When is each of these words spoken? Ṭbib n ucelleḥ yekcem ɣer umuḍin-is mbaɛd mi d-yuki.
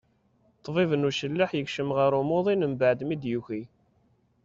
Ṭbib 0.65 0.91
n 0.95 1.07
ucelleḥ 1.09 1.51
yekcem 1.53 1.89
ɣer 1.97 2.11
umuḍin-is 2.21 2.69
mbaɛd 2.73 2.99
mi 3.03 3.15
d-yuki. 3.21 3.61